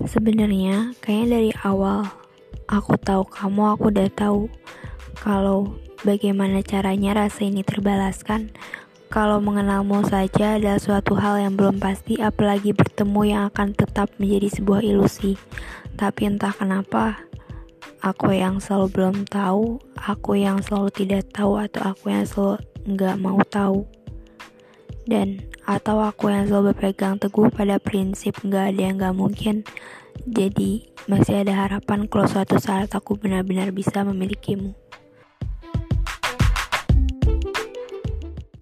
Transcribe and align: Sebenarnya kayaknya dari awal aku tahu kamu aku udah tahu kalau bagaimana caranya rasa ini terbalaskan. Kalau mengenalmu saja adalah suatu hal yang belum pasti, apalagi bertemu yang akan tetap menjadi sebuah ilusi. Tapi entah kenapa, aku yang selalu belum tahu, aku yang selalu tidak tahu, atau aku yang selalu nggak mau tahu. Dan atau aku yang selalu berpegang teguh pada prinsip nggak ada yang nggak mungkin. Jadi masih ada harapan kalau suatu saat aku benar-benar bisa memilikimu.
Sebenarnya 0.00 0.96
kayaknya 1.04 1.26
dari 1.28 1.52
awal 1.60 2.08
aku 2.70 2.96
tahu 2.96 3.26
kamu 3.28 3.76
aku 3.76 3.84
udah 3.92 4.08
tahu 4.14 4.46
kalau 5.20 5.76
bagaimana 6.06 6.64
caranya 6.64 7.26
rasa 7.26 7.44
ini 7.44 7.60
terbalaskan. 7.60 8.48
Kalau 9.10 9.42
mengenalmu 9.42 10.06
saja 10.06 10.54
adalah 10.54 10.78
suatu 10.78 11.18
hal 11.18 11.42
yang 11.42 11.58
belum 11.58 11.82
pasti, 11.82 12.22
apalagi 12.22 12.70
bertemu 12.70 13.20
yang 13.26 13.42
akan 13.50 13.74
tetap 13.74 14.06
menjadi 14.22 14.54
sebuah 14.54 14.86
ilusi. 14.86 15.34
Tapi 15.98 16.30
entah 16.30 16.54
kenapa, 16.54 17.18
aku 18.06 18.30
yang 18.38 18.62
selalu 18.62 18.86
belum 18.94 19.16
tahu, 19.26 19.82
aku 19.98 20.38
yang 20.38 20.62
selalu 20.62 20.94
tidak 20.94 21.26
tahu, 21.34 21.58
atau 21.58 21.90
aku 21.90 22.06
yang 22.06 22.22
selalu 22.22 22.62
nggak 22.86 23.16
mau 23.18 23.42
tahu. 23.50 23.82
Dan 25.08 25.44
atau 25.64 26.02
aku 26.02 26.28
yang 26.28 26.48
selalu 26.50 26.74
berpegang 26.74 27.16
teguh 27.20 27.48
pada 27.52 27.78
prinsip 27.78 28.36
nggak 28.42 28.74
ada 28.74 28.80
yang 28.80 28.96
nggak 29.00 29.16
mungkin. 29.16 29.62
Jadi 30.26 30.90
masih 31.08 31.46
ada 31.46 31.66
harapan 31.66 32.04
kalau 32.10 32.26
suatu 32.28 32.60
saat 32.60 32.92
aku 32.92 33.16
benar-benar 33.16 33.72
bisa 33.72 34.04
memilikimu. 34.04 34.76